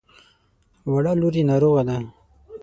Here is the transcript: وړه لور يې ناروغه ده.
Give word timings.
وړه 0.91 1.13
لور 1.19 1.33
يې 1.39 1.43
ناروغه 1.49 1.83
ده. 1.87 1.97